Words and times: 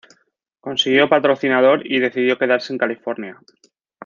Consiguió 0.59 1.07
patrocinador 1.07 1.85
y 1.85 1.99
decidió 1.99 2.39
quedarse 2.39 2.73
en 2.73 2.79
California. 2.79 3.39